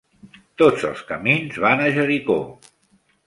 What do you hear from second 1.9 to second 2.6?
Jericó